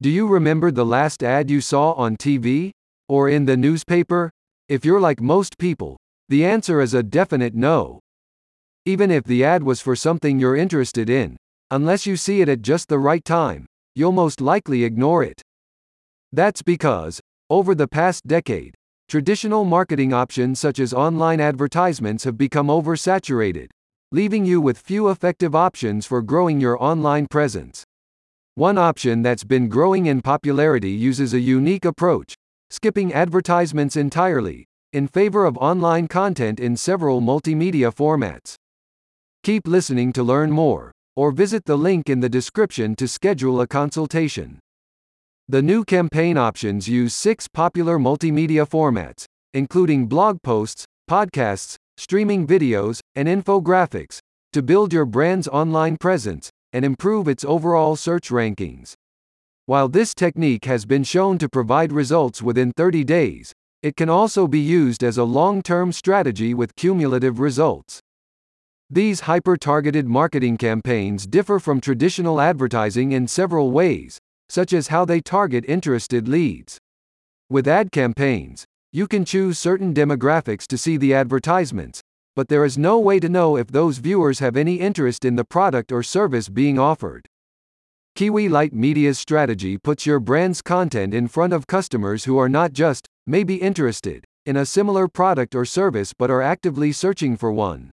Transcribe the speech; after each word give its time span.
Do 0.00 0.10
you 0.10 0.28
remember 0.28 0.70
the 0.70 0.86
last 0.86 1.24
ad 1.24 1.50
you 1.50 1.60
saw 1.60 1.90
on 1.94 2.16
TV? 2.16 2.70
Or 3.08 3.28
in 3.28 3.46
the 3.46 3.56
newspaper? 3.56 4.30
If 4.68 4.84
you're 4.84 5.00
like 5.00 5.20
most 5.20 5.58
people, 5.58 5.96
the 6.28 6.44
answer 6.44 6.80
is 6.80 6.94
a 6.94 7.02
definite 7.02 7.56
no. 7.56 7.98
Even 8.86 9.10
if 9.10 9.24
the 9.24 9.42
ad 9.42 9.64
was 9.64 9.80
for 9.80 9.96
something 9.96 10.38
you're 10.38 10.54
interested 10.54 11.10
in, 11.10 11.36
unless 11.72 12.06
you 12.06 12.16
see 12.16 12.40
it 12.42 12.48
at 12.48 12.62
just 12.62 12.88
the 12.88 13.00
right 13.00 13.24
time, 13.24 13.66
you'll 13.96 14.12
most 14.12 14.40
likely 14.40 14.84
ignore 14.84 15.24
it. 15.24 15.42
That's 16.30 16.62
because, 16.62 17.18
over 17.50 17.74
the 17.74 17.88
past 17.88 18.24
decade, 18.24 18.76
traditional 19.08 19.64
marketing 19.64 20.12
options 20.12 20.60
such 20.60 20.78
as 20.78 20.94
online 20.94 21.40
advertisements 21.40 22.22
have 22.22 22.38
become 22.38 22.68
oversaturated, 22.68 23.66
leaving 24.12 24.44
you 24.44 24.60
with 24.60 24.78
few 24.78 25.08
effective 25.08 25.56
options 25.56 26.06
for 26.06 26.22
growing 26.22 26.60
your 26.60 26.80
online 26.80 27.26
presence. 27.26 27.82
One 28.58 28.76
option 28.76 29.22
that's 29.22 29.44
been 29.44 29.68
growing 29.68 30.06
in 30.06 30.20
popularity 30.20 30.90
uses 30.90 31.32
a 31.32 31.38
unique 31.38 31.84
approach, 31.84 32.34
skipping 32.70 33.12
advertisements 33.12 33.94
entirely, 33.94 34.66
in 34.92 35.06
favor 35.06 35.44
of 35.44 35.56
online 35.58 36.08
content 36.08 36.58
in 36.58 36.76
several 36.76 37.20
multimedia 37.20 37.94
formats. 37.94 38.56
Keep 39.44 39.68
listening 39.68 40.12
to 40.12 40.24
learn 40.24 40.50
more, 40.50 40.90
or 41.14 41.30
visit 41.30 41.66
the 41.66 41.78
link 41.78 42.10
in 42.10 42.18
the 42.18 42.28
description 42.28 42.96
to 42.96 43.06
schedule 43.06 43.60
a 43.60 43.68
consultation. 43.68 44.58
The 45.46 45.62
new 45.62 45.84
campaign 45.84 46.36
options 46.36 46.88
use 46.88 47.14
six 47.14 47.46
popular 47.46 47.96
multimedia 47.96 48.68
formats, 48.68 49.24
including 49.54 50.08
blog 50.08 50.42
posts, 50.42 50.84
podcasts, 51.08 51.76
streaming 51.96 52.44
videos, 52.44 52.98
and 53.14 53.28
infographics, 53.28 54.18
to 54.52 54.62
build 54.62 54.92
your 54.92 55.04
brand's 55.04 55.46
online 55.46 55.96
presence 55.96 56.50
and 56.72 56.84
improve 56.84 57.28
its 57.28 57.44
overall 57.44 57.96
search 57.96 58.30
rankings. 58.30 58.94
While 59.66 59.88
this 59.88 60.14
technique 60.14 60.64
has 60.64 60.86
been 60.86 61.04
shown 61.04 61.38
to 61.38 61.48
provide 61.48 61.92
results 61.92 62.40
within 62.40 62.72
30 62.72 63.04
days, 63.04 63.52
it 63.82 63.96
can 63.96 64.08
also 64.08 64.46
be 64.46 64.58
used 64.58 65.04
as 65.04 65.18
a 65.18 65.24
long 65.24 65.62
term 65.62 65.92
strategy 65.92 66.54
with 66.54 66.74
cumulative 66.74 67.38
results. 67.38 68.00
These 68.90 69.20
hyper 69.20 69.56
targeted 69.56 70.08
marketing 70.08 70.56
campaigns 70.56 71.26
differ 71.26 71.60
from 71.60 71.80
traditional 71.80 72.40
advertising 72.40 73.12
in 73.12 73.28
several 73.28 73.70
ways, 73.70 74.18
such 74.48 74.72
as 74.72 74.88
how 74.88 75.04
they 75.04 75.20
target 75.20 75.64
interested 75.68 76.26
leads. 76.26 76.78
With 77.50 77.68
ad 77.68 77.92
campaigns, 77.92 78.64
you 78.90 79.06
can 79.06 79.26
choose 79.26 79.58
certain 79.58 79.92
demographics 79.92 80.66
to 80.68 80.78
see 80.78 80.96
the 80.96 81.12
advertisements, 81.12 82.00
but 82.38 82.46
there 82.46 82.64
is 82.64 82.78
no 82.78 83.00
way 83.00 83.18
to 83.18 83.28
know 83.28 83.56
if 83.56 83.66
those 83.66 83.98
viewers 83.98 84.38
have 84.38 84.56
any 84.56 84.76
interest 84.76 85.24
in 85.24 85.34
the 85.34 85.44
product 85.44 85.90
or 85.90 86.04
service 86.04 86.48
being 86.48 86.78
offered. 86.78 87.26
Kiwi 88.14 88.48
Light 88.48 88.72
Media's 88.72 89.18
strategy 89.18 89.76
puts 89.76 90.06
your 90.06 90.20
brand's 90.20 90.62
content 90.62 91.12
in 91.12 91.26
front 91.26 91.52
of 91.52 91.66
customers 91.66 92.26
who 92.26 92.38
are 92.38 92.48
not 92.48 92.72
just, 92.72 93.08
maybe 93.26 93.56
interested, 93.56 94.24
in 94.46 94.56
a 94.56 94.64
similar 94.64 95.08
product 95.08 95.56
or 95.56 95.64
service 95.64 96.12
but 96.16 96.30
are 96.30 96.40
actively 96.40 96.92
searching 96.92 97.36
for 97.36 97.50
one. 97.50 97.90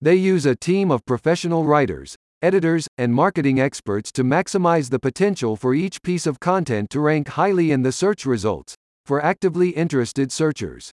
They 0.00 0.14
use 0.14 0.46
a 0.46 0.56
team 0.56 0.90
of 0.90 1.04
professional 1.04 1.64
writers, 1.66 2.16
editors, 2.40 2.88
and 2.96 3.12
marketing 3.12 3.60
experts 3.60 4.10
to 4.12 4.24
maximize 4.24 4.88
the 4.88 4.98
potential 4.98 5.54
for 5.54 5.74
each 5.74 6.00
piece 6.00 6.26
of 6.26 6.40
content 6.40 6.88
to 6.92 7.00
rank 7.00 7.28
highly 7.28 7.72
in 7.72 7.82
the 7.82 7.92
search 7.92 8.24
results 8.24 8.74
for 9.04 9.22
actively 9.22 9.68
interested 9.68 10.32
searchers. 10.32 10.92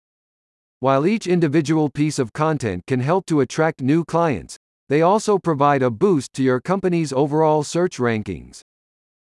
While 0.80 1.08
each 1.08 1.26
individual 1.26 1.90
piece 1.90 2.20
of 2.20 2.32
content 2.32 2.84
can 2.86 3.00
help 3.00 3.26
to 3.26 3.40
attract 3.40 3.82
new 3.82 4.04
clients, 4.04 4.56
they 4.88 5.02
also 5.02 5.36
provide 5.36 5.82
a 5.82 5.90
boost 5.90 6.32
to 6.34 6.42
your 6.44 6.60
company's 6.60 7.12
overall 7.12 7.64
search 7.64 7.98
rankings. 7.98 8.60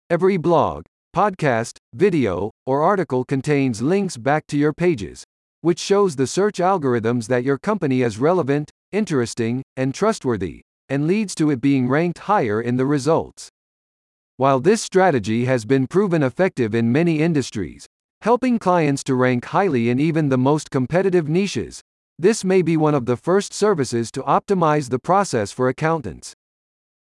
Every 0.09 0.35
blog, 0.35 0.83
podcast, 1.15 1.77
video, 1.93 2.51
or 2.65 2.83
article 2.83 3.23
contains 3.23 3.81
links 3.81 4.17
back 4.17 4.47
to 4.47 4.57
your 4.57 4.73
pages, 4.73 5.23
which 5.61 5.79
shows 5.79 6.17
the 6.17 6.27
search 6.27 6.57
algorithms 6.57 7.27
that 7.27 7.45
your 7.45 7.57
company 7.57 8.01
is 8.01 8.19
relevant, 8.19 8.69
interesting, 8.91 9.63
and 9.77 9.95
trustworthy, 9.95 10.59
and 10.89 11.07
leads 11.07 11.33
to 11.35 11.51
it 11.51 11.61
being 11.61 11.87
ranked 11.87 12.19
higher 12.19 12.61
in 12.61 12.75
the 12.75 12.85
results. 12.85 13.47
While 14.35 14.59
this 14.59 14.81
strategy 14.81 15.45
has 15.45 15.63
been 15.63 15.87
proven 15.87 16.21
effective 16.21 16.75
in 16.75 16.91
many 16.91 17.21
industries, 17.21 17.85
helping 18.25 18.57
clients 18.57 19.03
to 19.03 19.13
rank 19.13 19.45
highly 19.45 19.87
in 19.87 19.99
even 19.99 20.29
the 20.29 20.37
most 20.51 20.71
competitive 20.71 21.29
niches, 21.29 21.79
this 22.17 22.43
may 22.43 22.63
be 22.63 22.75
one 22.75 22.95
of 22.95 23.05
the 23.05 23.15
first 23.15 23.53
services 23.53 24.09
to 24.09 24.19
optimize 24.23 24.89
the 24.89 24.97
process 24.97 25.51
for 25.51 25.69
accountants. 25.69 26.33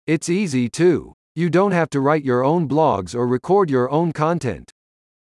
It's 0.07 0.31
easy 0.31 0.71
too. 0.71 1.13
You 1.35 1.51
don't 1.51 1.73
have 1.73 1.91
to 1.91 2.01
write 2.01 2.25
your 2.25 2.43
own 2.43 2.67
blogs 2.67 3.15
or 3.15 3.27
record 3.27 3.69
your 3.69 3.91
own 3.91 4.13
content. 4.13 4.73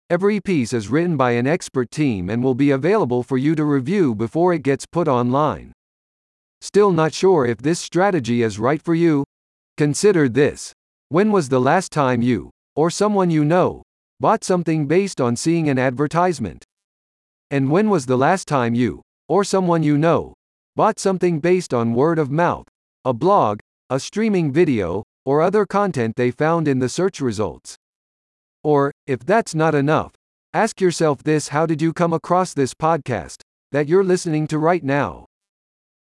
Every 0.08 0.40
piece 0.40 0.72
is 0.72 0.88
written 0.88 1.18
by 1.18 1.32
an 1.32 1.48
expert 1.48 1.90
team 1.90 2.30
and 2.30 2.44
will 2.44 2.54
be 2.54 2.70
available 2.70 3.24
for 3.24 3.40
you 3.40 3.56
to 3.56 3.66
review 3.66 4.14
before 4.14 4.54
it 4.54 4.62
gets 4.62 4.86
put 4.86 5.08
online. 5.08 5.74
Still 6.62 6.92
not 6.92 7.12
sure 7.12 7.44
if 7.44 7.58
this 7.58 7.80
strategy 7.80 8.44
is 8.44 8.60
right 8.60 8.84
for 8.84 8.94
you? 8.94 9.24
Consider 9.78 10.30
this. 10.30 10.74
When 11.10 11.32
was 11.32 11.50
the 11.50 11.60
last 11.60 11.92
time 11.92 12.22
you, 12.22 12.52
or 12.76 12.92
someone 12.92 13.32
you 13.32 13.44
know, 13.44 13.82
bought 14.22 14.44
something 14.44 14.86
based 14.86 15.20
on 15.20 15.36
seeing 15.36 15.68
an 15.68 15.80
advertisement? 15.80 16.64
And 17.50 17.72
when 17.72 17.90
was 17.90 18.06
the 18.06 18.20
last 18.20 18.48
time 18.48 18.76
you, 18.76 19.02
or 19.28 19.44
someone 19.44 19.82
you 19.82 19.98
know, 19.98 20.36
bought 20.76 21.00
something 21.00 21.40
based 21.40 21.74
on 21.74 21.96
word 21.96 22.20
of 22.20 22.30
mouth, 22.30 22.68
a 23.04 23.14
blog, 23.14 23.58
a 23.90 24.00
streaming 24.00 24.54
video, 24.54 25.02
or 25.26 25.42
other 25.42 25.66
content 25.66 26.18
they 26.18 26.30
found 26.30 26.68
in 26.68 26.78
the 26.78 26.88
search 26.88 27.20
results? 27.20 27.76
Or, 28.64 28.92
if 29.08 29.26
that's 29.26 29.56
not 29.56 29.74
enough, 29.74 30.12
ask 30.54 30.80
yourself 30.80 31.24
this 31.24 31.48
how 31.48 31.66
did 31.66 31.82
you 31.82 31.92
come 31.92 32.14
across 32.14 32.54
this 32.54 32.76
podcast 32.76 33.42
that 33.72 33.88
you're 33.88 34.04
listening 34.04 34.46
to 34.50 34.60
right 34.60 34.84
now? 34.84 35.26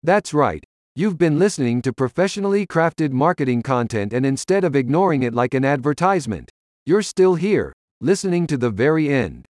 That's 0.01 0.33
right. 0.33 0.63
You've 0.95 1.19
been 1.19 1.37
listening 1.37 1.83
to 1.83 1.93
professionally 1.93 2.65
crafted 2.65 3.11
marketing 3.11 3.61
content 3.61 4.13
and 4.13 4.25
instead 4.25 4.63
of 4.63 4.75
ignoring 4.75 5.21
it 5.21 5.35
like 5.35 5.53
an 5.53 5.63
advertisement, 5.63 6.49
you're 6.87 7.03
still 7.03 7.35
here, 7.35 7.71
listening 8.01 8.47
to 8.47 8.57
the 8.57 8.69
very 8.69 9.09
end. 9.09 9.45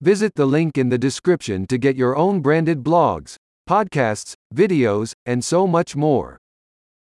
Visit 0.00 0.34
the 0.36 0.46
link 0.46 0.78
in 0.78 0.88
the 0.88 0.98
description 0.98 1.66
to 1.66 1.78
get 1.78 1.96
your 1.96 2.16
own 2.16 2.40
branded 2.40 2.84
blogs, 2.84 3.36
podcasts, 3.68 4.34
videos, 4.54 5.14
and 5.24 5.44
so 5.44 5.66
much 5.66 5.96
more. 5.96 6.38